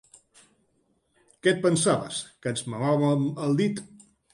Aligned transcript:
Què 1.43 1.53
et 1.53 1.61
pensaves, 1.67 2.25
que 2.41 2.57
ens 2.57 2.67
mamàvem 2.77 3.33
el 3.49 3.59
dit? 3.65 3.89